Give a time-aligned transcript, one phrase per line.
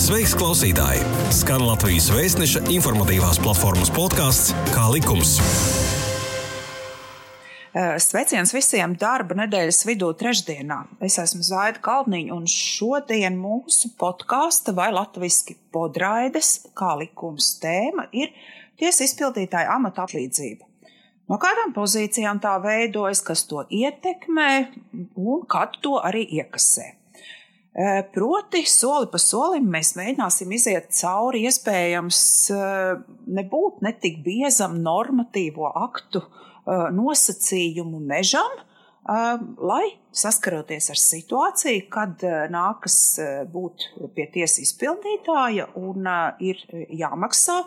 [0.00, 1.02] Sveiks, klausītāji!
[1.34, 5.34] Skan Latvijas vēstneša informatīvās platformas podkāsts Kā likums.
[8.00, 10.78] Sveiciens visiem darba nedēļas vidū, trešdienā.
[11.04, 18.32] Es esmu Zaida Kalniņa, un šodien mūsu podkāsta vai latviešu podraides, kā likums tēma, ir
[18.80, 20.64] tiesa izpildītāja amata atlīdzība.
[21.28, 24.48] No kādām pozīcijām tā veidojas, kas to ietekmē
[25.20, 26.88] un kad to arī iekasē.
[28.12, 32.18] Proti, soli pa solim mēs mēģināsim iziet cauri iespējams
[33.30, 36.20] nebūt netik biezam normatīvo aktu
[36.66, 38.58] nosacījumu mežam,
[39.70, 42.98] lai saskaroties ar situāciju, kad nākas
[43.54, 43.86] būt
[44.18, 46.10] pie tiesas izpildītāja un
[46.44, 46.60] ir
[47.00, 47.62] jāmaksā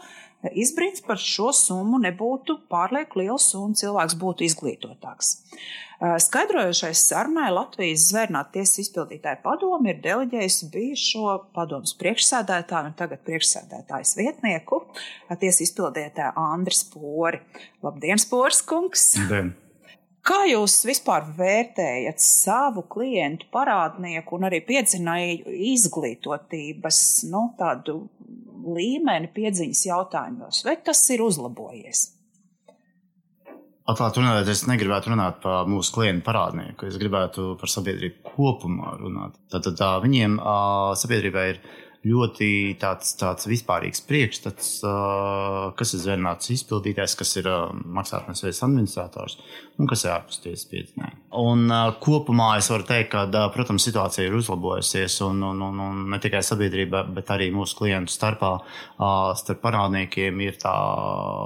[0.52, 5.38] izbrīns par šo summu nebūtu pārlieku liels un cilvēks būtu izglītotāks.
[6.04, 14.18] Skaidrojošais sarunai Latvijas zvērnāta tiesas izpildītāja padomu ir deleģējusi bijušo padomus priekšsēdētāju un tagad priekšsēdētājas
[14.20, 14.82] vietnieku,
[15.40, 17.40] tiesas izpildītāju Andris Pori.
[17.86, 19.14] Labdien, Spors kungs!
[19.22, 19.54] Labdien.
[20.24, 27.00] Kā jūs vispār vērtējat savu klientu parādnieku un arī piedzināju izglītotības
[27.32, 27.98] nu, tādu
[28.64, 32.10] līmeni piedziņas jautājumos, vai tas ir uzlabojies?
[33.84, 36.88] Atklāti runājot, es negribētu runāt par mūsu klientu parādnieku.
[36.88, 39.36] Es gribētu par sabiedrību kopumā runāt.
[39.52, 40.38] Tātad tā, viņiem
[41.02, 41.60] sabiedrībai ir
[42.04, 42.48] ļoti
[42.82, 44.72] tāds, tāds vispārīgs priekšstats,
[45.80, 47.48] kas ir zvērnāts izpildītājs, kas ir
[47.96, 49.38] maksātnes veids administrators
[49.80, 51.22] un kas ir ārpus tiesas piedzinājuma.
[51.40, 51.72] Un
[52.04, 56.44] kopumā es varu teikt, ka, protams, situācija ir uzlabojusies un, un, un, un ne tikai
[56.46, 58.54] sabiedrībā, bet arī mūsu klientu starpā,
[59.40, 60.76] starp parādniekiem ir tā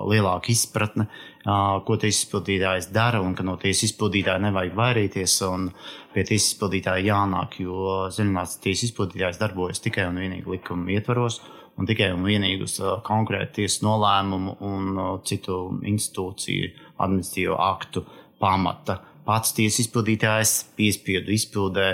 [0.10, 1.08] lielāka izpratne
[1.48, 5.70] ko tiesas izpildītājs dara, un ka no tiesas izpildītāja nevajag vairīties, un
[6.14, 11.40] pie tiesas izpildītāja jānāk, jo zināms, tiesas izpildītājs darbojas tikai un vienīgi likuma ietvaros,
[11.78, 16.74] un tikai un vienīgi uz konkrētu tiesas nolēmumu un citu institūciju
[17.06, 18.04] administratīvo aktu
[18.42, 19.00] pamata.
[19.28, 21.88] Pats tiesas izpildītājs piespiedu izpildē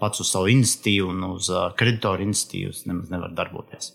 [0.00, 3.92] pats uz savu iniciatīvu un uz kreditoru iniciatīvas nemaz nevar darboties.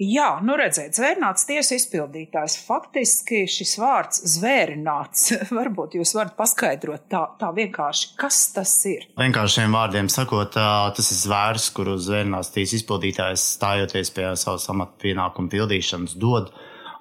[0.00, 2.54] Jā, nu redziet, zvērnāts tiesa izpildītājs.
[2.64, 5.26] Faktiski šis vārds zvērnāts,
[5.58, 9.04] varbūt jūs varat paskaidrot tā, tā vienkārši, kas tas ir.
[9.20, 15.52] Vienkāršiem vārdiem sakot, tas ir zvērs, kuru zvērnāts tiesa izpildītājs stājoties pie savas amata pienākumu
[15.52, 16.48] pildīšanas dod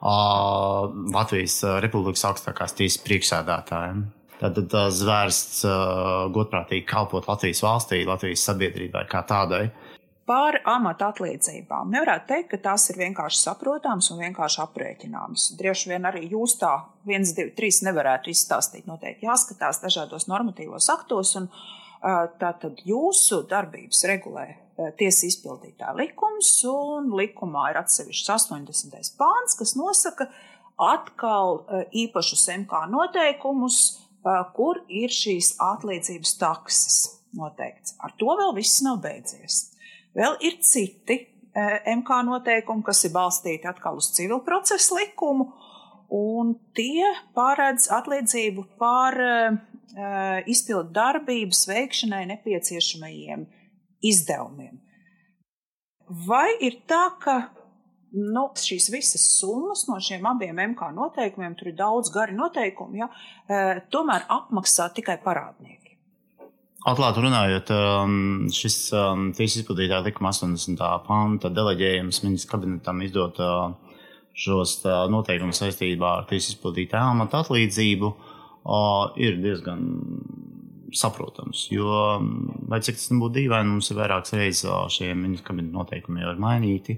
[0.03, 4.03] Latvijas Republikas augstākās tiesas priekšsēdētājiem.
[4.39, 5.63] Tad tas zvērsts
[6.35, 9.69] godprātīgi kalpot Latvijas valstī, Latvijas sabiedrībai kā tādai.
[10.29, 11.89] Par amata atlīdzībām.
[11.89, 15.47] Nevarētu teikt, ka tās ir vienkārši saprotamas un vienkārši aprēķināmas.
[15.57, 16.75] Droši vien arī jūs tā
[17.09, 18.85] viens, divi, trīs nevarētu izstāstīt.
[18.85, 21.49] Noteikti jāskatās dažādos normatīvos aktos, un
[22.39, 24.45] tātad jūsu darbības regulē
[25.01, 29.09] tiesa izpildītā likums, un likumā ir atsevišķs 80.
[29.17, 30.29] pāns, kas nosaka
[30.79, 33.81] atkal īpašus MK noteikumus,
[34.53, 37.01] kur ir šīs atlīdzības takses
[37.33, 37.97] noteikts.
[37.97, 39.73] Ar to vēl viss nav beidzies.
[40.17, 41.65] Vēl ir citi e,
[41.95, 45.51] MK noteikumi, kas ir balstīti atkal uz civil procesu likumu,
[46.15, 47.05] un tie
[47.37, 49.31] paredz atlīdzību par e,
[49.93, 50.09] e,
[50.49, 53.45] izpildu darbības veikšanai nepieciešamajiem
[54.09, 54.79] izdevumiem.
[56.25, 57.35] Vai ir tā, ka
[58.17, 63.09] nu, šīs visas summas no šiem abiem MK noteikumiem, tur ir daudz gari noteikumi, ja,
[63.93, 65.78] tomēr apmaksā tikai parādnieki?
[66.87, 68.11] Atklāti runājot, um,
[68.55, 70.79] šis um, tiesas izpildītāja likuma 80.
[71.03, 73.73] panta deleģējums ministrs kabinetam izdot uh,
[74.31, 79.83] šos uh, noteikumus saistībā ar tiesas izpildītāju amatu atlīdzību uh, ir diezgan
[80.95, 81.65] saprotams.
[81.75, 82.31] Jo, um,
[82.71, 86.41] lai cik tas nebūtu dīvaini, mums ir vairākas reizes šie ministra kabineta noteikumi jau ir
[86.47, 86.95] mainīti.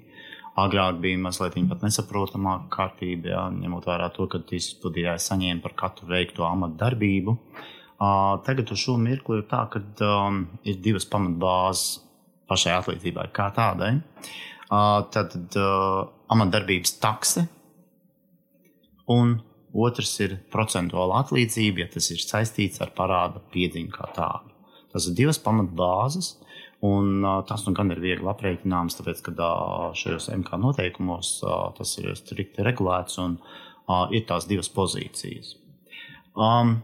[0.61, 6.13] Agrāk bija mazliet nesaprotamāka kārtība, jā, ņemot vērā to, ka tiesas izpildītājs saņēma par katru
[6.13, 7.39] veikto amatu darbību.
[7.39, 7.69] Uh,
[8.01, 11.99] Tagad uz šo mirkli ir tā, ka um, ir divas pamatbāzes
[12.49, 13.93] pašai atlīdzībai kā tādai.
[14.71, 17.45] Uh, tad uh, amatdarbības takse
[19.11, 19.35] un
[19.71, 24.49] otrs ir procentuāla atlīdzība, ja tas ir saistīts ar parāda piedziņu kā tādu.
[24.91, 26.37] Tas ir divas pamatbāzes.
[26.81, 31.67] Un, uh, tas nu gan ir viegli aprēķināms, tāpēc, ka uh, šajos MK noteikumos uh,
[31.77, 35.53] tas ir strikti regulēts un uh, ir tās divas pozīcijas.
[36.33, 36.79] Um,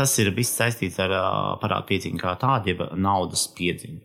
[0.00, 1.12] Tas ir viss saistīts ar
[1.60, 4.00] parādu piedziņu kā tādu, jeb naudas piedziņu.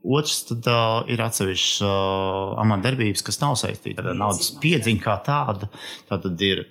[0.00, 5.68] Otrs tad, uh, ir atsevišķas uh, amatdarbības, kas nav saistītas ar naudas piedziņu kā tādu.
[6.08, 6.64] Tad ir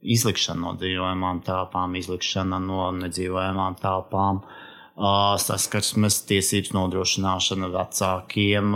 [0.00, 4.40] izlikšana no dzīvojamām telpām, izlikšana no nedzīvojamām telpām,
[5.40, 8.74] saskarsmes tiesības nodrošināšana vecākiem,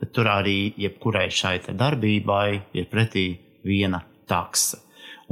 [0.00, 2.46] bet tur arī jebkurai šai darbībai
[2.76, 3.26] ir pretī
[3.64, 4.80] viena takse.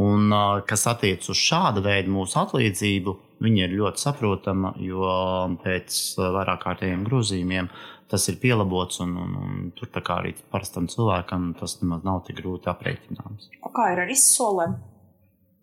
[0.01, 0.33] Un,
[0.69, 3.15] kas attiecas uz šādu veidu mūsu atlīdzību,
[3.45, 5.09] viņa ir ļoti saprotama, jo
[5.61, 7.69] pēc vairāk kārtējiem grozījumiem
[8.11, 12.71] tas ir pielabots, un, un, un tur arī parastam cilvēkam tas nemaz nav tik grūti
[12.73, 13.51] aprēķināms.
[13.71, 14.79] Kā ir ar izsolēm?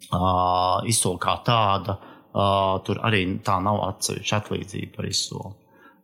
[0.07, 5.55] Uh, izsole kā tāda, uh, tur arī tā nav atsevišķa atlīdzība par izsoli.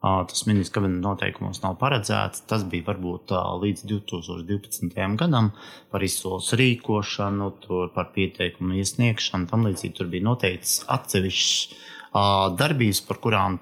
[0.04, 2.44] Tas ministrs kabineta noteikumos nav paredzēts.
[2.50, 4.90] Tas bija varbūt līdz 2012.
[5.22, 5.54] gadam
[5.94, 7.48] par izsoles rīkošanu,
[7.96, 9.48] par pieteikumu iesniegšanu.
[9.48, 11.86] Tam līdzīgi tur bija noteikts atsevišķs
[12.60, 13.58] darbības, par kurām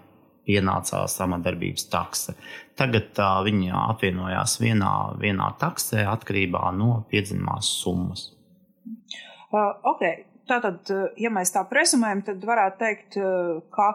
[0.49, 2.33] pienācās amatdarbības takse.
[2.79, 4.91] Tagad tā, viņa apvienojās vienā,
[5.21, 8.31] vienā taksē atkarībā no piedzimās summas.
[9.53, 10.25] Uh, okay.
[10.49, 10.89] Tātad,
[11.21, 13.15] ja mēs tā prezumējam, tad varētu teikt,
[13.71, 13.85] ka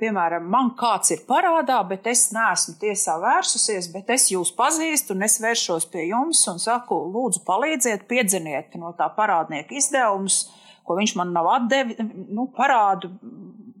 [0.00, 5.24] piemēram, man kāds ir parādā, bet es neesmu tiesā vērsusies, bet es jūs pazīstu, un
[5.24, 10.44] es vēršos pie jums un saku, lūdzu, palīdziet, piedziniet no tā parādnieka izdevumus,
[10.84, 13.14] ko viņš man nav atdevis, nu, parādu,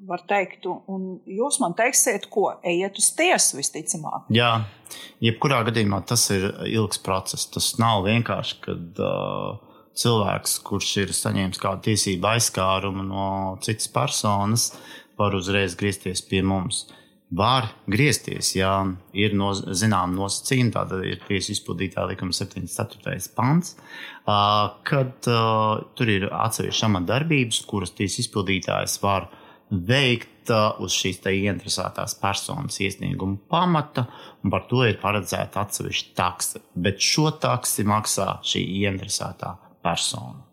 [0.08, 4.28] var teikt, un jūs man teiksiet, ko ejiet uz tiesu visticamāk.
[4.36, 4.50] Jā,
[5.24, 7.48] jebkurā gadījumā tas ir ilgs process.
[7.52, 13.30] Tas nav vienkārši, kad uh, cilvēks, kurš ir saņēmis kādu tiesību aizskārumu no
[13.64, 16.86] citas personas, uh, var uzreiz griezties pie mums.
[17.34, 18.70] Var griezties, ja
[19.16, 23.16] ir no, zinām nosacījumi, tāda ir tiesa izpildītā likuma 74.
[23.34, 23.72] pants,
[24.86, 29.30] kad tur ir atsevišķas amatdarbības, kuras tiesa izpildītājs var
[29.70, 30.52] veikt
[30.84, 34.06] uz šīs ieinteresētās personas iesnieguma pamata,
[34.44, 36.60] un par to ir paredzēta atsevišķa taksa.
[36.76, 40.44] Bet šo taksi maksā šī ieinteresētā persona.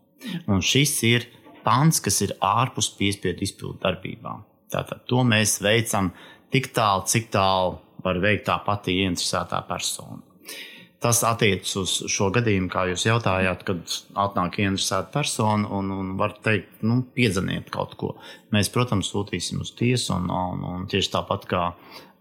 [0.47, 1.27] Un šis ir
[1.65, 4.47] pants, kas ir ārpus piespiedu izpildu darbībām.
[4.71, 6.11] Tātad to mēs veicam
[6.51, 10.21] tik tālu, cik tālu var veikt tā pati ieinteresētā persona.
[11.01, 16.35] Tas attiecas uz šo gadījumu, kā jūs jautājāt, kad atnāk ieinteresēta persona un, un var
[16.45, 18.11] teikt, nu, piedzeniet kaut ko.
[18.53, 21.63] Mēs, protams, sūtīsim uz tiesu, un, un, un tieši tāpat kā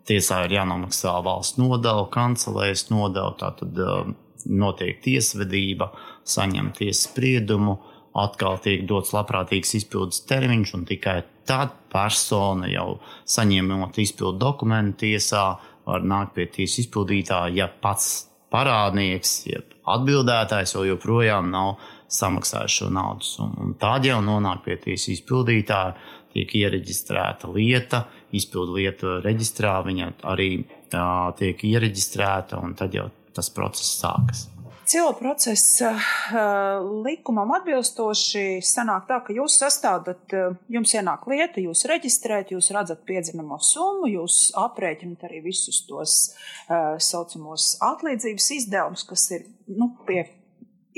[0.08, 4.08] tiesā ir jānomaksā valsts nodeva, kancelēs nodeva, tā tad uh,
[4.48, 5.90] notiek tiesvedība,
[6.24, 7.76] saņem tiesas spriedumu,
[8.24, 11.18] atkal tiek dots labprātīgs izpildes termiņš, un tikai
[11.48, 15.44] tad persona jau saņemot izpildu dokumentu tiesā,
[15.88, 21.78] var nākt pie tiesas izpildītāja, ja pats parādnieks, ja atbildētājs jau joprojām nav
[22.10, 23.48] samaksājis šo naudu.
[23.62, 25.96] Un tad jau nonāk pie tiesas izpildītāja,
[26.34, 28.04] tiek iereģistrēta lieta,
[28.36, 30.52] izpildu lietu reģistrā, viņa arī
[30.92, 31.04] tā,
[31.38, 34.46] tiek iereģistrēta, un tad jau tas process sākas.
[34.90, 41.84] Civil procesa uh, likumam atbilstoši sanāk tā, ka jūs sastādat, uh, jums ienāk lieta, jūs
[41.86, 49.28] reģistrējat, jūs redzat piedzinamo summu, jūs aprēķinat arī visus tos uh, saucamos atlīdzības izdevumus, kas
[49.36, 50.24] ir nu, pie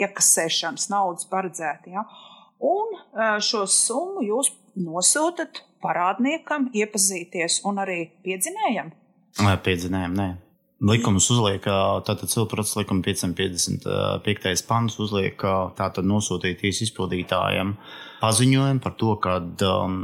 [0.01, 1.93] iekasēšanas naudas paredzēti.
[1.93, 2.07] Ja?
[2.65, 2.97] Un
[3.45, 8.95] šo summu jūs nosūtat parādniekam, iepazīties un arī piedzinējam.
[9.67, 10.31] Piedzinējam, nē.
[10.83, 11.63] Likums uzliek,
[12.07, 14.63] tātad cilvēks likuma 555.
[14.67, 15.45] pants uzliek
[15.79, 17.77] tātad nosūtīt tiesas izpildītājiem
[18.23, 19.37] paziņojumu par to, ka
[19.69, 20.01] um,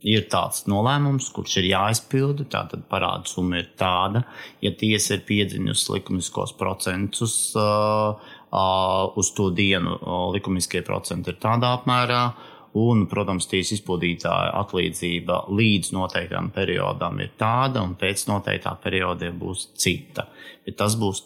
[0.00, 2.46] ir tāds nolēmums, kurš ir jāizpilda.
[2.54, 4.24] Tātad parāda summa ir tāda,
[4.64, 8.16] ja tiesa ir piedziņusi likumiskos procentus uh,
[8.48, 12.24] uh, uz to dienu, uh, likumiskie procenti ir tādā apmērā.
[12.32, 19.28] Uh, Un, protams, tiesas izpildītāja atlīdzība līdz noteiktam periodam ir tāda, un pēc noteiktā perioda
[19.36, 20.24] būs cita.
[20.64, 21.20] Bet tas būs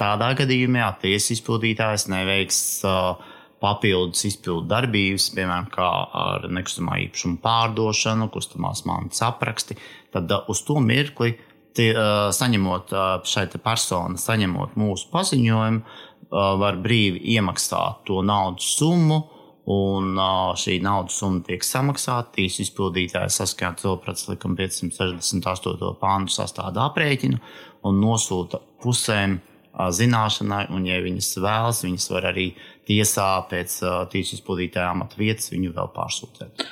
[0.00, 3.22] tādā gadījumā, ja tiesas izpildītājs neveiks uh,
[3.62, 9.78] papildus izpildu darbības, piemēram, ar nekustamā īpašuma pārdošanu, kustamās mantas apraksti,
[10.10, 11.36] tad uh, uz to mirkli
[11.78, 18.74] tie, uh, saņemot uh, šai personai, saņemot mūsu paziņojumu, uh, var brīvi iemaksāt to naudas
[18.74, 19.28] summu
[19.68, 22.32] Un uh, šī naudas summa tiek samaksāta.
[22.38, 25.92] Tīs izpildītājs saskaņā ar Cilvēks likuma 568.
[26.00, 27.40] pāntu sastāda aprēķinu
[27.86, 32.48] un nosūta pusēm uh, zināšanai, un, ja viņas vēlas, viņas var arī
[32.88, 36.64] tiesā pēc uh, tīs izpildītāja amata vietas viņu vēl pārsūtīt.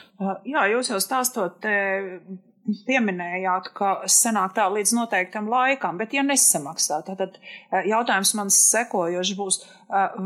[0.49, 1.61] Jā, jūs jau stāstot,
[2.89, 7.39] pieminējāt, ka sanāk tā līdz noteiktam laikam, bet ja nesamaksā, tad
[7.87, 9.61] jautājums man sekojošs būs,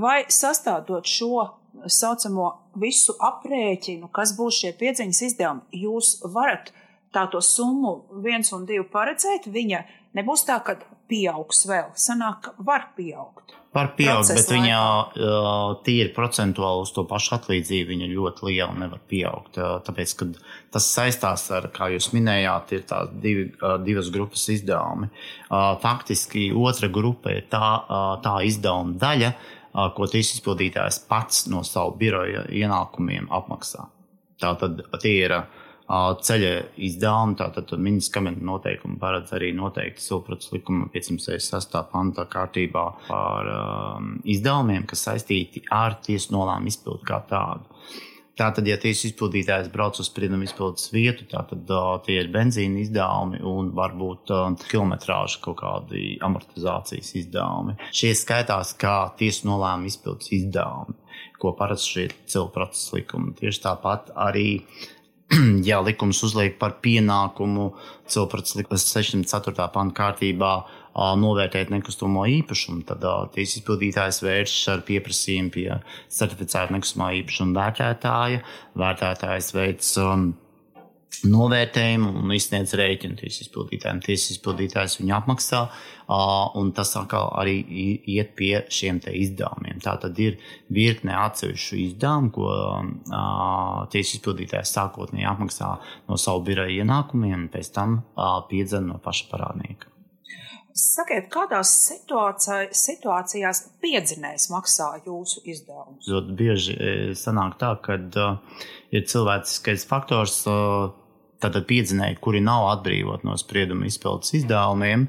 [0.02, 1.44] vai sastādot šo
[1.86, 2.48] saucamo
[2.80, 6.72] visu aprēķinu, kas būs šie piedziņas izdevumi, jūs varat
[7.12, 9.82] tā to summu viens un divi paredzēt, viņa
[10.16, 10.78] nebūs tā, ka
[11.10, 11.92] pieaugs vēl.
[11.98, 13.58] Sanāk, var pieaugt.
[13.72, 18.74] Var pieaugt, Procesa bet viņa uh, tīri procentuāli uz to pašu atlīdzību viņa ļoti liela
[18.76, 19.56] nevar pieaugt.
[19.56, 20.28] Uh, tāpēc, ka
[20.74, 25.08] tas saistās ar, kā jūs minējāt, ir tās divi, uh, divas grupas izdevumi.
[25.80, 27.72] Faktiski otra grupa ir tā,
[28.24, 29.32] tā izdevuma daļa,
[29.72, 33.88] ko tiesas izpildītājs pats no savu biroja ienākumiem apmaksā.
[34.42, 35.36] Tā tad tie ir
[35.92, 36.52] ceļa
[36.88, 41.82] izdevumi, tātad ministrs kabineta noteikumi paredz arī noteikti silprotas likuma 568.
[41.92, 47.71] panta kārtībā par um, izdevumiem, kas saistīti ar tiesu nolēmumu izpildu kā tādu.
[48.32, 53.42] Tātad, ja tiesas izpildītājs brauc uz spriedumu izpildes vietu, tad uh, tie ir benzīna izdevumi
[53.44, 57.76] un varbūt uh, kilometrāža kaut kādi amortizācijas izdevumi.
[57.92, 60.96] Šie skaitās kā tiesu nolēmumu izpildes izdevumi,
[61.42, 63.36] ko paredz šie cilvēks likumi.
[63.36, 64.48] Tieši tāpat arī
[65.68, 67.68] ja likums uzliek par pienākumu
[68.08, 69.68] cilvēks 604.
[69.76, 70.54] panta kārtībā
[70.94, 75.66] novērtēt nekustamo īpašumu, tad tiesas izpildītājs vēršas ar pieprasījumu pie
[76.12, 78.42] certificēta nekustamā īpašuma vērtētāja.
[78.82, 80.32] Vērtētājs veids um,
[81.28, 84.00] novērtējumu un izsniedz rēķinu tiesas izpildītājiem.
[84.04, 85.60] Tiesas izpildītājs viņu apmaksā,
[86.58, 87.56] un tas atkal arī
[88.14, 89.78] iet pie šiem izdevumiem.
[89.84, 90.40] Tā tad ir
[90.72, 95.70] virkne atsevišķu izdevumu, ko tiesas izpildītājs sākotnēji apmaksā
[96.08, 98.02] no savu biroja ienākumiem, un pēc tam
[98.50, 99.91] piedzen no paša parādnieka.
[100.78, 106.08] Sakiet, kādās situācijās piedzinējs maksā jūsu izdevumus?
[106.08, 106.76] Ļoti bieži
[107.18, 108.64] sanāk tā, ka uh,
[108.94, 110.92] ir cilvēciskais faktors, uh,
[111.42, 115.08] Tātad piedzinēji, kuri nav atbrīvoti no sprieduma izpildes izdevumiem,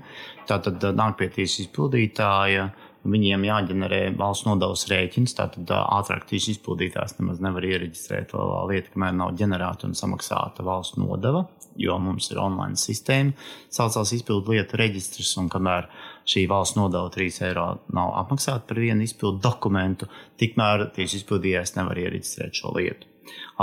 [0.49, 2.71] tātad nāk pie tiesas izpildītāja.
[3.03, 8.31] Viņiem jāģenerē valsts nodevas rēķins, tātad ātrāk tieši izpildītājs nemaz nevar iereģistrēt
[8.69, 11.43] lietu, kamēr nav ģenerēta un samaksāta valsts nodeva,
[11.75, 13.35] jo mums ir online sistēma,
[13.73, 15.91] saucās izpildu lietu reģistrs, un kamēr
[16.23, 20.07] šī valsts nodeva 3 eiro nav apmaksāta par vienu izpildu dokumentu,
[20.39, 23.12] tikmēr tieši izpildījējs nevar iereģistrēt šo lietu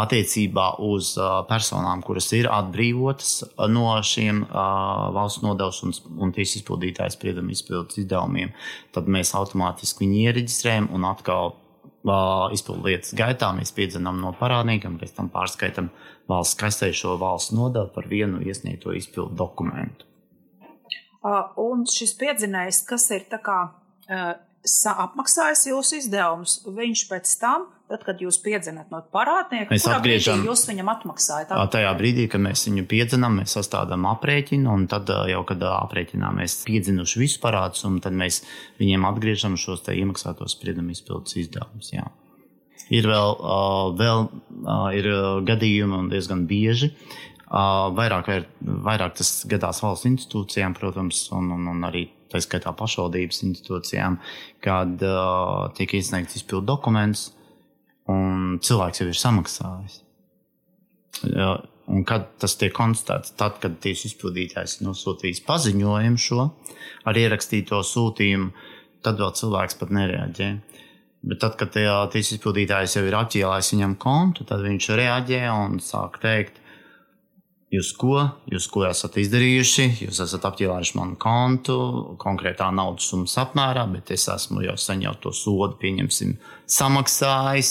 [0.00, 1.14] attiecībā uz
[1.48, 3.32] personām, kuras ir atbrīvotas
[3.72, 8.54] no šiem valsts nodevs un, un tiesas izpildītājas sprieduma izpildes izdevumiem,
[8.94, 11.56] tad mēs automātiski viņu iereģistrējam un atkal
[12.54, 15.90] izpildu lietas gaitā mēs piedzinām no parādnieka un pēc tam pārskaitam
[16.30, 20.06] valsts kastē šo valsts nodevu par vienu iesniegto izpildu dokumentu.
[21.60, 23.58] Un šis piedzinējs, kas ir tā kā
[24.90, 30.62] apmaksājis jūsu izdevumus, viņš pēc tam Tad, kad jūs piedzināt no parādnieka, mēs atgriežam jūs
[30.68, 31.48] viņam atmaksājat.
[31.50, 31.62] Tā.
[31.74, 36.60] Tajā brīdī, kad mēs viņu piedzinām, mēs sastādām aprēķinu, un tad jau, kad aprēķinā mēs
[36.68, 38.44] piedzinuši visu parādus, un tad mēs
[38.78, 41.90] viņiem atgriežam šos te iemaksātos spriedumu izpildus izdevumus.
[41.96, 42.06] Jā.
[42.94, 43.34] Ir vēl,
[43.98, 44.24] vēl
[45.00, 45.10] ir
[45.50, 46.92] gadījumi, un diezgan bieži.
[47.50, 48.28] Vairāk,
[48.62, 54.20] vairāk tas gadās valsts institūcijām, protams, un, un, un arī tā skaitā pašvaldības institūcijām,
[54.62, 57.32] kad uh, tiek iesniegts izpildu dokuments,
[58.10, 59.98] un cilvēks jau ir samaksājis.
[61.26, 61.56] Ja,
[61.90, 66.46] un kad tas tiek konstatēts, tad, kad tiesu izpildītājs ir nosūtījis paziņojumu šo
[67.10, 68.52] ar ierakstīto sūtījumu,
[69.02, 70.50] tad vēl cilvēks pat nereaģē.
[71.30, 76.22] Bet tad, kad tiesu izpildītājs jau ir atķēlājis viņam kontu, tad viņš reaģē un sāk
[76.22, 76.62] teikt,
[77.70, 78.16] Jūs ko,
[78.50, 79.84] jūs ko esat izdarījuši?
[80.02, 81.76] Jūs esat apķēlājuši manu kontu
[82.18, 84.74] konkrētā naudas summas apmērā, bet es esmu jau
[85.06, 86.34] jau to sodu, pieņemsim,
[86.66, 87.70] samaksājis.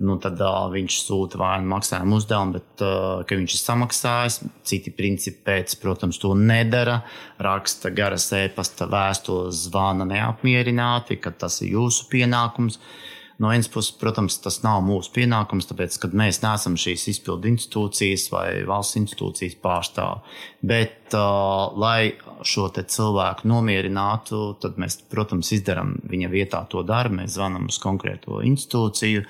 [0.00, 4.38] Nu, tad uh, viņš sūta vai nu maksājumu uzdevumu, bet uh, viņš ir samaksājis.
[4.68, 7.02] Citi principi pēc, protams, to nedara.
[7.40, 12.80] Raksta garas e-pasta vēstules, zvana neapmierināti, ka tas ir jūsu pienākums.
[12.80, 17.50] Uh, No vienas puses, protams, tas nav mūsu pienākums, tāpēc, ka mēs neesam šīs izpildu
[17.50, 20.38] institūcijas vai valsts institūcijas pārstāvji.
[20.64, 22.14] Bet, uh, lai
[22.48, 27.20] šo cilvēku nomierinātu, tad mēs, protams, izdarām viņa vietā to darbu.
[27.20, 29.26] Mēs zvanām uz konkrēto institūciju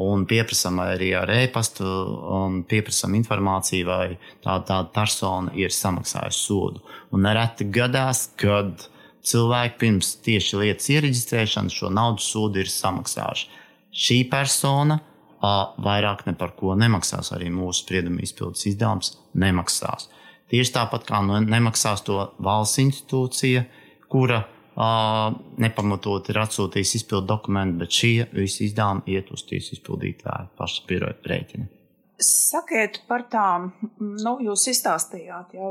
[0.00, 1.84] un pieprasām arī ar e-pastu,
[2.40, 4.06] un pieprasām informāciju, vai
[4.40, 6.80] tāda tā persona ir samaksājusi sodu.
[7.12, 8.88] Un nereti gadās, kad
[9.26, 13.48] cilvēki pirms tieši lietas iereģistrēšanas šo naudas sodu ir samaksājuši.
[13.90, 20.08] Šī persona a, vairāk ne par ko nemaksās, arī mūsu sprieduma izpildes izdevums nemaksās.
[20.50, 23.64] Tieši tāpat kā nemaksās to valsts institūcija,
[24.10, 30.54] kura a, nepamatot ir atsūtījusi izpildu dokumentu, bet šie visi izdevumi iet uz tiesu izpildītāju
[30.58, 31.70] paša biroja rēķina.
[32.20, 35.70] Sakiet par tām, nu, jūs izstāstījāt jau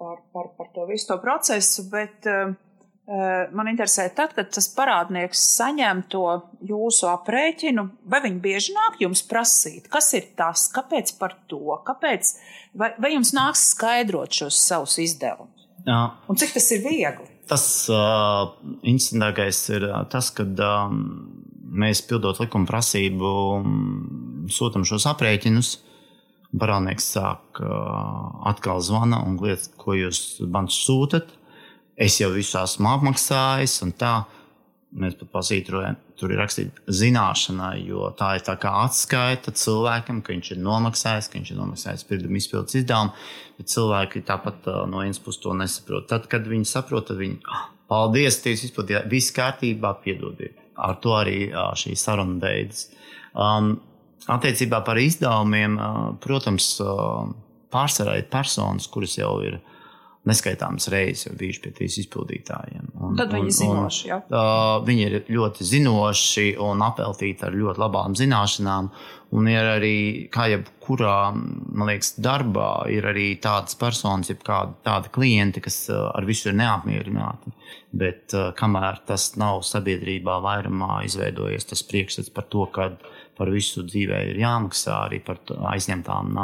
[0.00, 2.56] par, par, par to visu to procesu, bet uh,
[3.50, 6.22] Man interesē, tad, kad tas parādnieks saņem to
[6.62, 12.30] jūsu aprēķinu, vai viņi bieži nāk jums prasīt, kas ir tas, kāpēc par to, kāpēc,
[12.78, 15.66] vai, vai jums nāks skaidrot šos savus izdevumus?
[15.88, 15.98] Jā.
[16.30, 17.26] Un cik tas ir viegli?
[17.50, 18.54] Tas uh,
[18.84, 21.00] interesantākais ir tas, ka um,
[21.82, 23.32] mēs pildot likuma prasību
[24.54, 25.72] sūtām šos aprēķinus.
[26.50, 31.36] Parādnieks sāk uh, atkal zvana un lieta, ko jūs man sūtat
[32.00, 34.14] es jau visu esmu apmaksājis, un tā
[35.00, 40.34] mēs pat pasītrojam, tur ir rakstīts zināšanai, jo tā ir tā kā atskaita cilvēkam, ka
[40.34, 43.12] viņš ir nomaksājis, ka viņš ir nomaksājis pirkuma izpildes izdevumu,
[43.58, 46.08] bet cilvēki tāpat no vienas puses to nesaprot.
[46.10, 50.58] Tad, kad viņi saprot, tad viņi, ah, paldies, tiesa izpildījāt, viss kārtībā, piedodiet.
[50.80, 51.38] Ar to arī
[51.76, 52.88] šī saruna beidzas.
[53.36, 53.76] Um,
[54.28, 55.78] attiecībā par izdevumiem,
[56.20, 56.74] protams,
[57.72, 59.60] pārsvarā ir personas, kuras jau ir
[60.28, 62.90] neskaitāmas reizes bijuši pie tīs izpildītājiem.
[63.00, 64.02] Un, Tad viņi ir zinoši.
[64.10, 64.18] Ja?
[64.28, 68.90] Uh, viņi ir ļoti zinoši un apeltīti ar ļoti labām zināšanām.
[69.38, 69.96] Un ir arī,
[70.34, 71.30] kā jebkurā
[71.86, 77.54] liekas, darbā, ir arī tādas personas, jeb kādi tādi klienti, kas ar visu ir neapmierināti.
[77.96, 82.92] Bet uh, kamēr tas nav sabiedrībā vairumā izveidojies tas priekšstats par to, ka
[83.38, 85.40] par visu dzīvē ir jāmaksā arī par
[85.72, 86.34] aizņemtām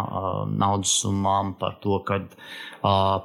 [0.57, 2.21] naudas summām, par to, ka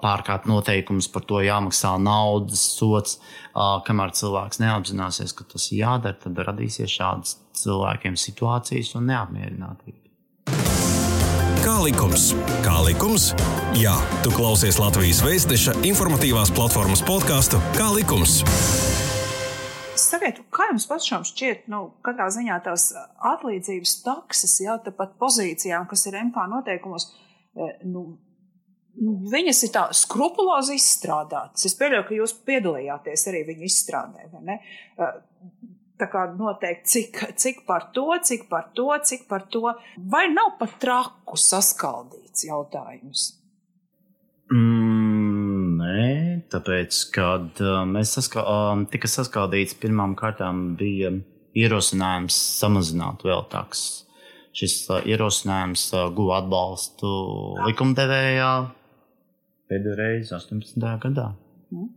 [0.02, 3.20] pārkāpt noteikumus, par to jāmaksā naudas sots.
[3.88, 9.98] Kamēr cilvēks neapzināsies, ka tas ir jādara, tad radīsies šādas cilvēkiem situācijas un neapmierinātība.
[11.62, 12.32] Kā likums?
[12.66, 13.30] Kā likums?
[13.78, 13.94] Jā,
[14.26, 18.42] tu klausies Latvijas Vēstneša informatīvās platformas podkāstu Kā likums?
[20.12, 22.90] Sakiet, kā jums pašam šķiet, nu, katrā ziņā tās
[23.32, 27.08] atlīdzības takses, jau tāpat pozīcijām, kas ir MK noteikumos,
[27.88, 28.04] nu,
[29.00, 31.68] nu, viņas ir tā skrupulozi izstrādātas.
[31.70, 34.58] Es pieļauju, ka jūs piedalījāties arī viņu izstrādē, vai ne?
[36.02, 39.68] Tā kā noteikti, cik, cik par to, cik par to, cik par to.
[40.12, 43.28] Vai nav pat traku saskaldīts jautājums?
[44.52, 44.91] Mm,
[45.92, 46.12] nē,
[46.52, 51.14] tāpēc, kad uh, mēs saskā, uh, tika saskaldīts, pirmām kārtām bija
[51.58, 54.06] ierosinājums samazināt vēl takses.
[54.56, 57.12] Šis uh, ierosinājums guva atbalstu
[57.68, 58.52] likumdevējā
[59.72, 60.88] pēdējo reizi 18.
[61.06, 61.30] gadā.
[61.72, 61.90] Mm.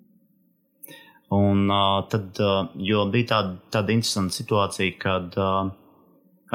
[1.34, 1.70] Un
[2.12, 2.38] tad,
[2.78, 5.35] jo bija tāda, tāda interesanta situācija, kad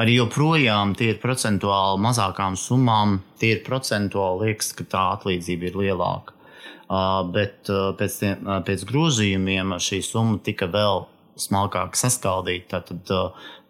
[0.00, 5.76] arī joprojām tie ir procentuāli mazākām summām, tie ir procentuāli liekas, ka tā atlīdzība ir
[5.82, 6.39] lielāka.
[7.34, 11.04] Bet pēc, tiem, pēc grozījumiem šī summa tika vēl
[11.40, 12.80] smalkāk saskaldīta.
[12.88, 13.12] Tad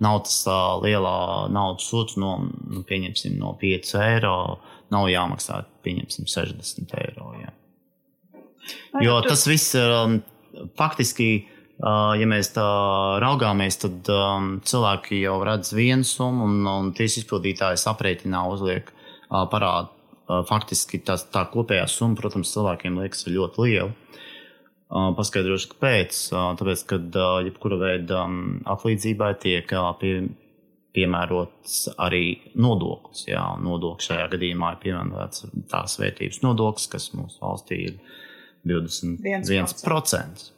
[0.01, 0.39] nav tas
[0.81, 1.19] lielā
[1.53, 4.35] naudas sots, no, nu, pieņemsim, no 5 eiro.
[4.91, 7.31] Nav jāmaksā, pieņemsim, 60 eiro.
[7.43, 7.53] Jā.
[9.05, 10.21] Jo tas viss ir
[10.81, 11.31] faktiski
[11.81, 12.67] ja mēs tā
[13.23, 19.47] raugāmies, tad um, cilvēki jau redz vienu summu, un, un tiesas izpildītājs aprēķinā uzliek uh,
[19.51, 19.95] parādu.
[20.49, 23.91] Faktiski tā, tā kopējā summa, protams, cilvēkiem liekas ļoti liela.
[24.91, 26.17] Uh, paskaidrošu, kāpēc.
[26.35, 28.25] Uh, tāpēc, ka uh, jebkura veida
[28.73, 30.15] atlīdzībai tiek pie,
[30.97, 32.25] piemērots arī
[32.59, 33.27] nodoklis.
[33.31, 38.01] Jā, nodoklis šajā gadījumā ir piemērots tās vērtības nodoklis, kas mūsu valstī ir
[38.67, 39.23] 21%.
[39.47, 40.49] 1%.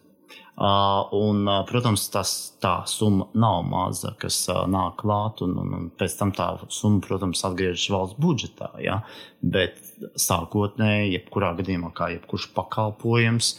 [0.61, 4.37] Un, protams, tas, tā summa nav maza, kas
[4.69, 8.69] nāk klāt, un, un, un pēc tam tā summa, protams, atgriežas valsts budžetā.
[8.85, 9.01] Ja?
[9.41, 9.81] Bet
[10.21, 13.55] sākotnēji, jebkurā gadījumā, kā jebkurš pakalpojums,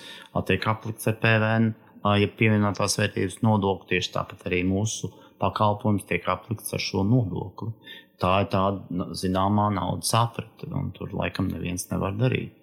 [0.45, 1.73] tiek aplikts ar PVN,
[2.21, 5.09] ja pievienotās vērtības nodokli, tieši tāpat arī mūsu
[5.41, 7.73] pakalpojums tiek aplikts ar šo nodokli.
[8.21, 12.53] Tā ir tāda zināmā naudas aprite, un tur laikam neviens nevar darīt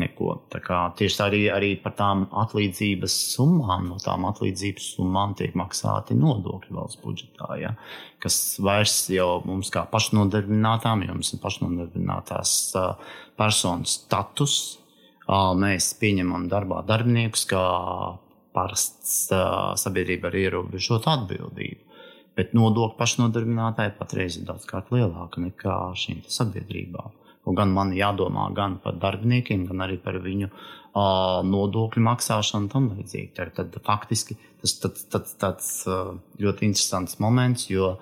[0.00, 0.32] neko.
[0.52, 5.56] Tā kā, tieši tā arī, arī par tām atlīdzības summām, no tām atlīdzības summām tiek
[5.58, 7.72] maksāti nodokļi valsts budžetā, ja,
[8.22, 12.52] kas vairs jau mums kā pašnodarbinātām, jo mums ir pašnodarbinātās
[13.38, 14.60] personas status.
[15.26, 17.64] Mēs pieņemam darbā darbiniekus kā
[18.54, 19.26] parasts
[19.82, 21.82] sabiedrība ar ierobežotu atbildību.
[22.36, 27.14] Bet nodokļu pašnodarbinātāji patreiz ir daudz lielāka nekā šīm sabiedrībām.
[27.46, 30.60] Gan man jādomā gan par darbiniekiem, gan arī par viņu uh,
[31.46, 33.32] nodokļu maksāšanu un tam līdzīgi.
[33.36, 35.68] Tad, tad faktiski tas ir tāds, tāds
[36.40, 37.96] ļoti interesants moments, jo,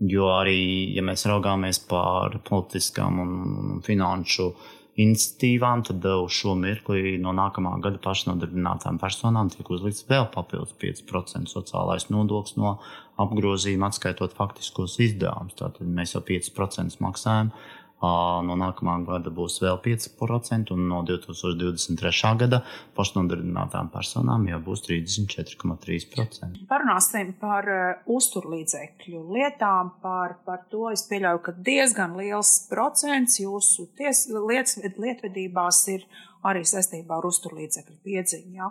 [0.00, 0.58] jo arī,
[0.96, 4.50] ja mēs raugāmies par politiskām un finanšu
[4.98, 11.52] iniciatīvām, tad uz šo mirkli no nākamā gada pašnodarbinātām personām tiek uzlikts vēl papildus 5%
[11.52, 12.78] sociālais nodoklis no
[13.22, 15.54] apgrozījuma, atskaitot faktiskos izdevumus.
[15.60, 17.52] Tātad mēs jau 5% maksājam
[17.98, 22.12] No nākamā gada būs vēl 5%, un no 2023.
[22.38, 22.60] gada
[22.94, 26.60] pašnodarbinātām personām jau būs 34,3%.
[26.70, 27.66] Parunāsim par
[28.06, 29.90] uzturlīdzekļu lietām.
[30.04, 36.06] Par, par to es pieļauju, ka diezgan liels procents jūsu ties, liet, lietvedībās ir
[36.46, 38.54] arī saistībā ar uzturlīdzekļu piedziņu.
[38.60, 38.70] Ja?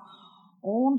[0.67, 0.95] Un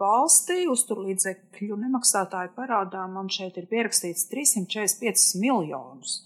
[0.00, 6.22] valstī uzturlīdzekļu nemaksātāju parādā man šeit ir pierakstīts 345 miljonus.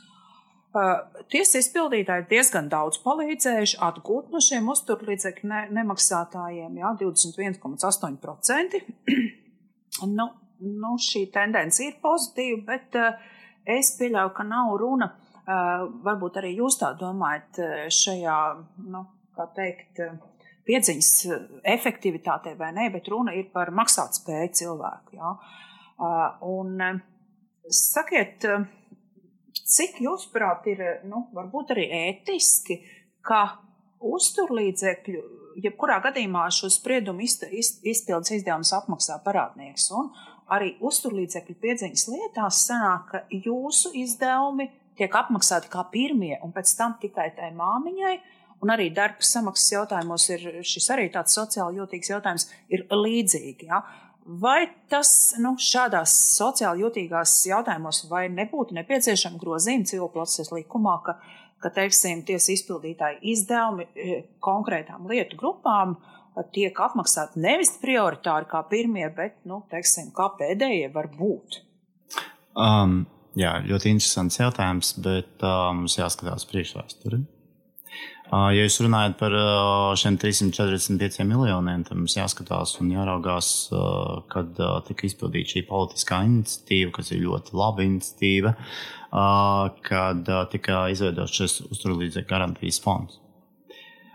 [0.72, 8.80] Tiesas izpildītāji diezgan daudz palīdzējuši atgūt no šiem uzturlīdzekļu ne, nemaksātājiem, jā, 21,8%.
[10.16, 10.28] nu,
[10.62, 12.96] nu, šī tendence ir pozitīva, bet
[13.68, 15.12] es pieļauju, ka nav runa,
[16.08, 17.60] varbūt arī jūs tā domājat,
[17.92, 18.40] šajā,
[18.88, 19.04] nu,
[19.36, 20.04] kā teikt,
[20.68, 21.14] piedziņas
[21.74, 25.18] efektivitātei vai nē, bet runa ir par maksātspēju cilvēku.
[25.20, 25.36] Jā.
[26.48, 27.02] Un
[27.68, 28.46] sakiet,
[29.62, 32.80] Cik jūsuprāt ir, nu, varbūt arī ētiski,
[33.24, 33.44] ka
[34.02, 35.22] uzturlīdzekļu,
[35.62, 40.10] jebkurā gadījumā šo spriedumu izpildes izdevumus apmaksā parādnieks, un
[40.52, 46.96] arī uzturlīdzekļu piedziņas lietās sanāk, ka jūsu izdevumi tiek apmaksāti kā pirmie, un pēc tam
[47.00, 48.16] tikai tai māmiņai,
[48.62, 53.70] un arī darba samaksas jautājumos ir šis arī tāds sociāli jūtīgs jautājums, ir līdzīgi.
[53.70, 53.82] Ja?
[54.22, 61.16] Vai tas nu, šādās sociāli jutīgās jautājumos nebūtu nepieciešama grozījuma civil procesa likumā, ka,
[61.58, 65.96] ka teiksim, tiesa izpildītāji izdevumi e, konkrētām lietu grupām
[66.54, 71.58] tiek apmaksāti nevis prioritāri kā pirmie, bet nu, teiksim, kā pēdējie var būt?
[72.54, 73.02] Um,
[73.38, 77.20] jā, ļoti interesants jautājums, bet uh, mums jāskatās priekšvēsturē.
[78.32, 79.34] Ja jūs runājat par
[80.00, 83.50] šiem 345 miljoniem, tad mums jāskatās un jāraugās,
[84.32, 84.56] kad
[84.88, 88.54] tika izpildīta šī politiskā iniciatīva, kas ir ļoti laba iniciatīva,
[89.84, 93.20] kad tika izveidots šis uzturlīdzekļu garantijas fonds.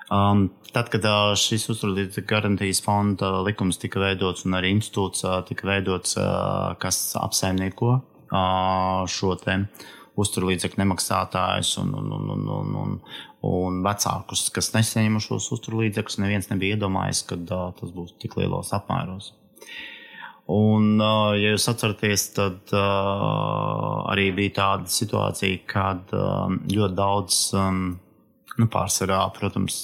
[0.08, 5.42] Um, tad, kad uh, šis uzturlīdzekļu garantijas fonda likums tika veidots un arī institūts uh,
[5.48, 9.58] tika veidots, uh, kas apsaimnieko uh, šo te
[10.18, 12.96] uzturlīdzekļu nemaksātājus un, un, un, un, un, un,
[13.48, 16.22] un vecākus, kas nesaņem šos uzturlīdzekļus.
[16.24, 19.34] Neviens nebija iedomājies, ka uh, tas būs tik lielos apmēros.
[20.48, 27.40] Un, uh, ja jūs atceraties, tad uh, arī bija tāda situācija, kad uh, ļoti daudz,
[27.60, 27.82] um,
[28.56, 29.82] nu, pārsvarā, protams,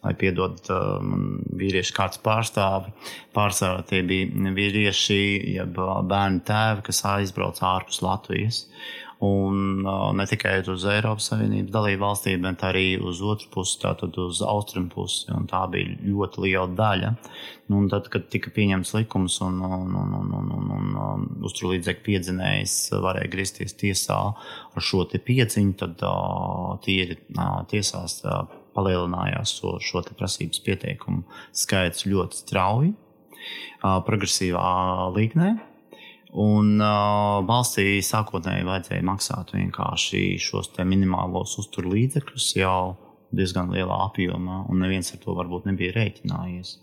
[0.00, 2.94] lai piedod um, vīriešu kārtas pārstāvi,
[3.36, 5.20] pārsvarā tie bija vīrieši,
[5.58, 8.64] jeb bērnu tēvi, kas aizbrauca ārpus Latvijas.
[9.20, 9.82] Un
[10.16, 14.88] ne tikai uz Eiropas Savienības dalību valstīm, bet arī uz otru pusi, tātad uz austrumu
[14.94, 15.26] pusi.
[15.50, 17.10] Tā bija ļoti liela daļa.
[17.68, 21.26] Nu, un tad, kad tika pieņemts likums un, un, un, un, un, un, un um,
[21.46, 29.52] uzturlīdzekļu piedzinējs varēja griezties tiesā ar šo piedziņu, tad uh, tīri uh, tiesās uh, palielinājās
[29.60, 32.94] šo, šo prasības pieteikumu skaits ļoti strauji,
[33.80, 34.70] progresīvā
[35.16, 35.54] līgnē.
[36.30, 42.94] Un uh, valstī sākotnēji vajadzēja maksāt vienkārši šos minimālos uzturu līdzekļus jau
[43.34, 46.76] diezgan lielā apjomā, un neviens ar to varbūt nebija rēķinājies.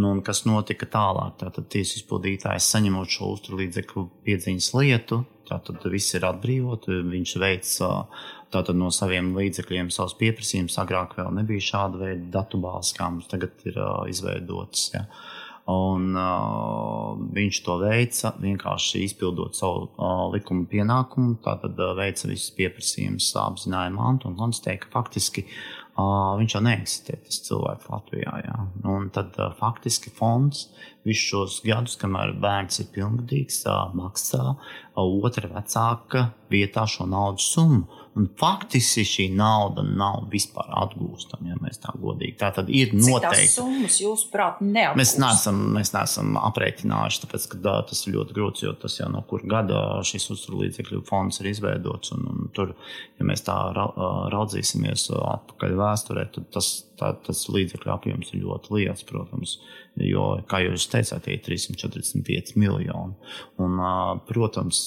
[0.00, 1.34] Nu, kas notika tālāk?
[1.40, 5.18] Tātad tiesas izpildītājs saņemot šo uzturu līdzekļu piedziņas lietu,
[5.50, 7.72] tātad viss ir atbrīvot, viņš veic
[8.54, 10.78] tātad no saviem līdzekļiem savus pieprasījumus.
[10.80, 14.88] Agrāk vēl nebija šāda veida datubāzes, kā mums tagad ir uh, izveidotas.
[14.94, 15.04] Ja.
[15.10, 15.39] Uh,
[15.70, 21.36] Un, uh, viņš to veica vienkārši izpildot savu uh, likuma pienākumu.
[21.44, 25.46] Tātad uh, veica visus pieprasījumus, apzināja mantu un konstatēja, ka faktiski
[26.00, 28.34] uh, viņš jau neeksistē, tas cilvēks Latvijā.
[28.46, 28.56] Jā.
[28.88, 30.68] Un tad uh, faktiski fonds
[31.06, 34.54] visus šos gadus, kamēr bērns ir pilngadīgs, uh, maksā
[35.00, 37.86] otra vecāka vietā šo naudas summu.
[38.18, 42.34] Un faktiski šī nauda nav vispār atgūstama, ja mēs tā godīgi.
[42.40, 43.52] Tā tad ir noteikti.
[43.52, 44.58] Summas jūs prāt?
[44.98, 49.06] Mēs neesam, mēs neesam aprēķinājuši, tāpēc, ka tā, tas ir ļoti grūts, jo tas jau
[49.14, 52.10] no kur gada šis uzturlīdzekļu fonds ir izveidots.
[52.16, 52.74] Un, un tur,
[53.20, 53.86] ja mēs tā ra,
[54.34, 55.89] raudzīsimies atpakaļ vēsturē,
[56.34, 56.68] tad tas,
[57.00, 59.56] tā, tas līdzekļu apjoms ir ļoti liels, protams.
[60.00, 63.16] Jo, kā jūs teicāt, ir 345 miljoni.
[63.60, 63.78] Un,
[64.28, 64.82] protams,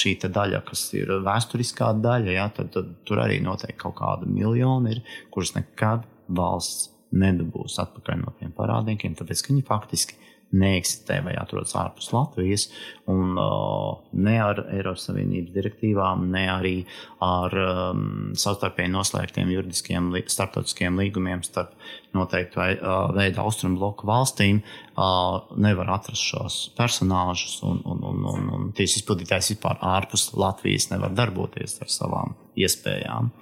[0.00, 4.94] šī daļa, kas ir vēsturiskā daļa, ja, tad, tad tur arī noteikti kaut kāda miljona
[4.94, 5.02] ir,
[5.34, 11.74] kuras nekad valsts nedabūs atpakaļ no tiem parādniekiem, tāpēc ka viņi faktiski neeksistē vai atrodas
[11.78, 12.68] ārpus Latvijas,
[13.10, 16.74] un uh, ne ar Eiropas Savienības direktīvām, ne arī
[17.24, 18.04] ar um,
[18.38, 21.74] savstarpēji noslēgtiem juridiskiem starptautiskiem līgumiem starp
[22.16, 28.24] noteiktu vai, uh, veidu austrumu bloku valstīm uh, nevar atrast šos personāžus, un, un, un,
[28.32, 33.34] un, un tiesas izpildītājs vispār ārpus Latvijas nevar darboties ar savām iespējām.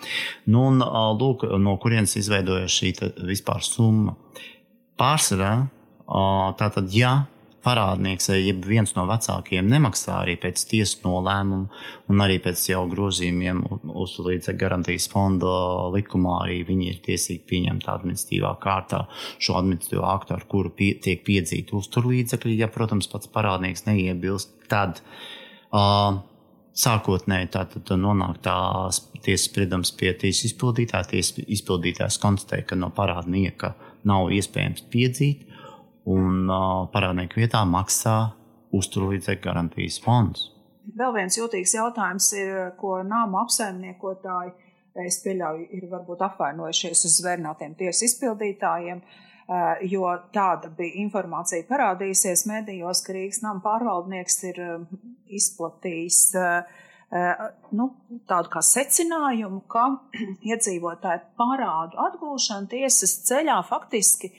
[0.49, 2.97] Nu, un, uh, lūk, no kurienes izveidojas šī
[3.29, 4.17] vispār summa.
[4.99, 5.55] Pārsvarā
[6.05, 7.15] Tātad, ja
[7.65, 11.71] parādnieks vai viens no vecākiem nemaksā arī pēc tiesas nolēmuma,
[12.13, 13.63] un arī pēc jau grozījumiem
[13.95, 15.55] uz līdzekļu garantijas fonda
[15.95, 19.05] likumā, arī viņi ir tiesīgi pieņemt administratīvā kārtā
[19.39, 22.59] šo administratīvo aktu, ar kuru pie, tiek piedzīti uzturlīdzekļi.
[22.61, 25.01] Ja, protams, pats parādnieks neiebilst, tad
[25.73, 26.21] uh,
[26.85, 31.15] sākotnēji tātad nonāk tās tiesas spriedums pie tiesas izpildītāja.
[31.15, 33.73] Tiesas izpildītājs konstatē, ka no parādnieka
[34.05, 35.44] nav iespējams piedzīt
[36.11, 38.19] un uh, parādnieku vietā maksā
[38.75, 40.51] uzturlīdzekļu garantijas fonds.
[40.95, 44.53] Vēl viens jūtīgs jautājums ir, ko nāmu apsaimniekotāji,
[45.05, 49.01] es pieļauju, ir varbūt apvainojušies uz zvērnātiem tiesu izpildītājiem,
[49.89, 54.61] jo tāda bija informācija parādījusies medijos, ka Rīgas nama pārvaldnieks ir
[55.41, 56.21] izplatījis
[57.75, 57.89] nu,
[58.29, 59.89] tādu kā secinājumu, ka
[60.53, 64.35] iedzīvotāju parādu atgūšana tiesas ceļā faktiski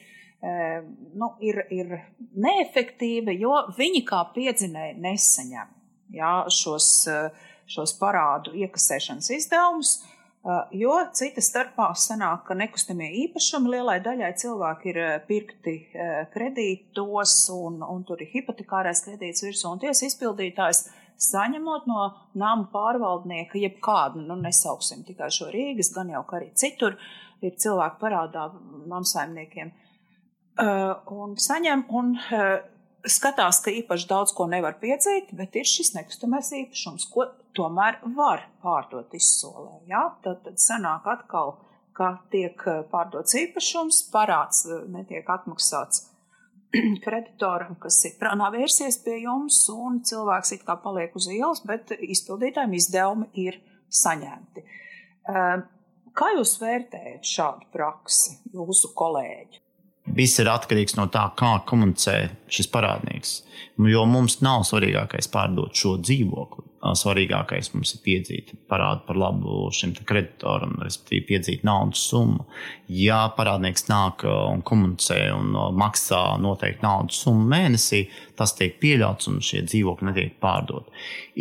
[0.46, 1.94] nu, ir, ir
[2.38, 5.72] neefektīva, jo viņi kā piedzinēji nesaņem
[6.14, 6.90] jā, šos,
[7.72, 9.96] šos parādu iekasēšanas izdevumus.
[10.78, 15.74] Jo cita starpā sanāk, ka nekustamie īpašumi lielai daļai cilvēki ir pirkti
[16.36, 20.84] kredītos, un, un tur ir hipotekārais kredīts virsū, un tiesa izpildītājs
[21.26, 22.06] saņemot no
[22.38, 27.00] nama pārvaldnieka jebkādu, nu nesauksim tikai šo Rīgas, gan jau arī citur,
[27.42, 28.50] ir cilvēki parādā
[28.92, 29.74] namsaimniekiem.
[30.56, 32.62] Uh, un saņem un uh,
[33.12, 37.26] skatās, ka īpaši daudz ko nevar piedzīt, bet ir šis nekustamais īpašums, ko
[37.58, 39.82] tomēr var pārdot izsolē.
[39.90, 40.06] Ja?
[40.24, 41.58] Tad, tad sanāk atkal,
[41.96, 44.64] ka tiek uh, pārdots īpašums, parāds
[44.94, 46.06] netiek atmaksāts
[47.04, 48.16] kreditoram, kas ir
[48.56, 53.60] vērsies pie jums, un cilvēks it kā paliek uz ielas, bet izpildītājiem izdevumi ir
[53.92, 54.64] saņemti.
[56.16, 59.65] Kā jūs vērtējat šādu praksi, jūsu kolēģi?
[60.06, 62.18] Viss ir atkarīgs no tā, kā komunicē
[62.52, 63.40] šis parādnieks.
[63.82, 66.70] Jo mums nav svarīgākais pārdot šo dzīvokli.
[66.86, 72.46] Svarīgākais mums ir piedzīt parādu par labu šim kreditoram, respektīvi piedzīt naudas summu.
[72.94, 78.04] Ja parādnieks nāk un komunicē un maksā noteikti naudas summu mēnesī,
[78.38, 80.94] tas tiek pieļauts un šie dzīvokļi netiek pārdoti.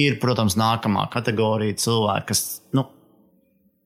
[0.07, 2.89] Ir, protams, nākamā kategorija cilvēki, kas nu,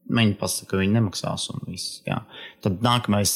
[0.08, 1.50] Viņi pasaka, ka viņi nemaksās.
[1.68, 2.22] Viss, jā.
[2.64, 3.34] Tad nākamais,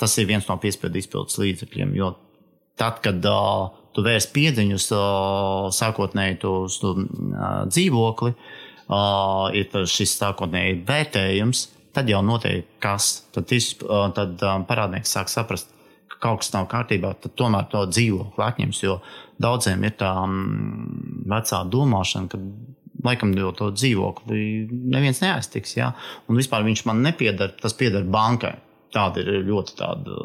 [0.00, 1.92] tas ir viens no piespiedu izpildes līdzekļiem.
[1.98, 2.14] Jo
[2.80, 7.04] tad, kad uh, tu vērsi piedziņus, uh, sākotnēji tu uz uh,
[7.68, 13.26] dzīvokli, uh, ir šis sākotnēji vērtējums, tad jau notiek kas.
[13.34, 15.70] Tad, tis, uh, tad um, parādnieks sāk saprast,
[16.10, 18.82] ka kaut kas nav kārtībā, tad tomēr to dzīvokli atņems.
[18.86, 18.98] Jo
[19.44, 20.40] daudziem ir tā um,
[21.30, 22.40] vecā domāšana, ka
[23.04, 25.76] laikam jau to dzīvokli neviens neaiztiks.
[25.78, 25.92] Ja?
[26.28, 28.56] Un vispār viņš man nepiedara, tas pieder bankai.
[28.94, 30.18] Tāda ir ļoti tāda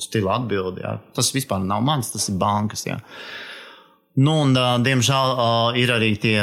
[0.00, 0.82] stila atbilde.
[0.84, 0.96] Ja?
[1.16, 2.86] Tas vispār nav mans, tas ir bankas.
[2.88, 2.98] Ja?
[4.16, 5.38] Nu, un, diemžēl
[5.80, 6.40] ir arī tie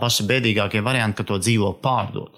[0.00, 2.36] paši bēdīgākie varianti, ka to dzīvokli pārdot.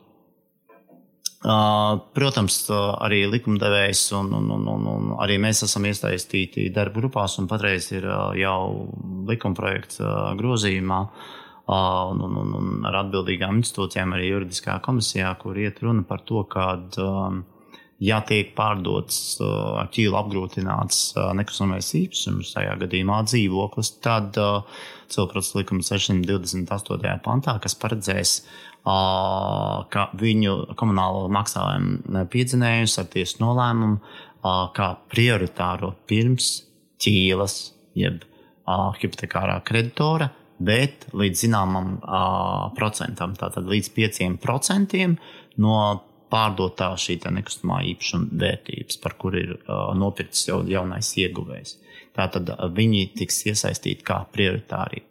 [1.42, 2.56] Protams,
[3.02, 7.88] arī likumdevējs un, un, un, un, un arī mēs esam iesaistīti darba grupās, un patreiz
[7.90, 8.06] ir
[8.38, 8.58] jau
[9.26, 9.98] likumprojekts
[10.38, 16.02] grozījumā, uh, un, un, un, un ar atbildīgām institūcijām, arī juridiskā komisijā, kur iet runa
[16.06, 16.42] par to,
[16.98, 17.42] um,
[18.02, 24.38] ja tiek pārdots ar ķīlu apgrūtināts nekustamais īpašums, tajā gadījumā dzīvoklis, tad
[25.12, 27.14] cilvēks likuma 628.
[27.22, 28.34] pantā, kas paredzēs,
[28.82, 34.00] ka viņu komunālo maksājumu piedzinējums ar tiesu nolēmumu
[34.74, 36.50] kā prioritāro pirms
[37.02, 37.58] ķīlas,
[37.94, 38.24] jeb
[38.66, 40.32] hipotekārā kreditora
[40.66, 45.04] bet līdz zināmam uh, procentam, tātad līdz 5%
[45.62, 45.76] no
[46.32, 51.78] pārdotā šī nekustamā īpašuma vērtības, par kur ir uh, nopirkts jau jaunais ieguvējs.
[52.16, 55.06] Tātad viņi tiks iesaistīti kā prioritāri.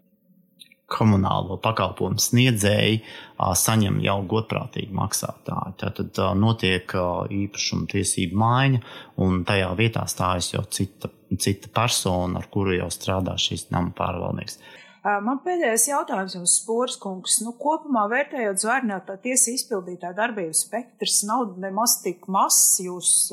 [0.91, 5.77] Komunālo pakalpojumu sniedzēji uh, saņem jau godprātīgi maksātāji.
[5.79, 8.81] Tad uh, notiek uh, īpašuma tiesību maiņa,
[9.23, 14.59] un tajā vietā stājas jau cita, cita persona, ar kuru jau strādā šīs nama pārvaldnieks.
[15.01, 17.39] Man pēdējais jautājums jums, Spūrs kungs.
[17.41, 22.75] Nu, kopumā vērtējot zvērnētā tiesa izpildītā darbības spektrs nav nemaz tik mazs.
[22.85, 23.31] Jūs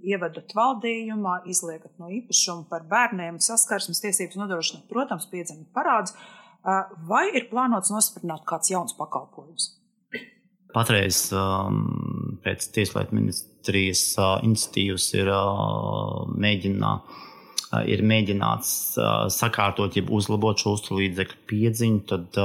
[0.00, 6.16] ievadat valdījumā, izliekat no īpašuma par bērniem, saskarsmes tiesības nodrošināt, protams, piedzimta parādus.
[7.08, 9.74] Vai ir plānots nosprāstīt kāds jauns pakalpojums?
[10.76, 17.14] Patreiz um, pēc Tieslietu ministrijas uh, iniciatīvas ir uh, mēģināt
[17.90, 18.70] ir mēģināts
[19.34, 22.38] sakārtot, jeb uzlabot šo uzturlīdzekļu piedziņu, tad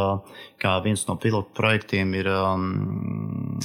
[0.61, 2.29] kā viens no pilotu projektiem ir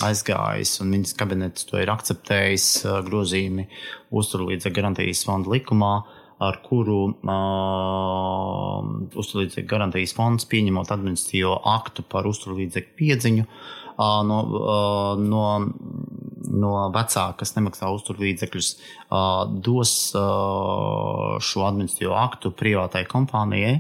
[0.07, 2.69] aizgājis un ministrs kabinets to ir akceptējis
[3.09, 3.67] grozījumi
[4.21, 5.95] uzturlīdzekļu garantijas fonda likumā
[6.43, 8.81] ar kuru uh,
[9.17, 15.45] uzturlīdzekļu garantijas fonds pieņemot administratīvo aktu par uzturlīdzekļu piedziņu uh, no, uh, no
[16.51, 18.71] no vecāka, kas nemaksā uzturlīdzekļus,
[19.67, 23.77] dos šo administratīvo aktu privātai kompānijai.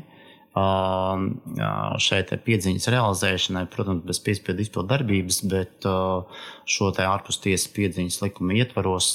[2.00, 5.84] Šeit piedziņas realizēšanai, protams, bez piespiedu izpildu darbības, bet
[6.64, 9.10] šo te ārpus tiesas piedziņas likuma ietvaros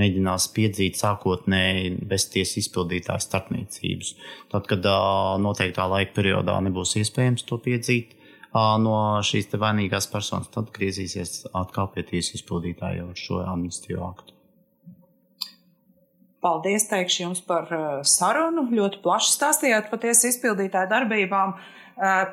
[0.00, 4.14] mēģinās piedzīt sākotnēji bez tiesas izpildītāja starpniecības.
[4.52, 4.84] Tad, kad
[5.40, 8.12] noteiktā laika periodā nebūs iespējams to piedzīt,
[8.54, 14.36] no šīs vainīgās personas, tad griezīsies atkal pie tiesas izpildītāja ar šo amnestiju aktu.
[16.42, 17.68] Paldies, teikšu jums par
[18.08, 18.66] sarunu.
[18.74, 21.54] Ļoti plaši stāstījāt par tiesas izpildītāju darbībām.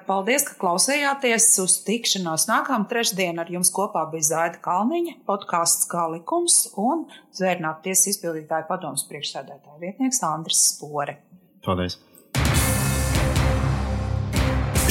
[0.08, 3.43] Paldies, ka klausījāties uz tikšanos nākamā trešdiena.
[3.43, 7.05] Ar jums kopā bija Zaida Kalniņa, podkāsts kā likums un
[7.38, 11.19] zvērnāt tiesas izpildītāju padomus priekšsēdētāja vietnieks Andris Spore.
[11.65, 11.99] Paldies!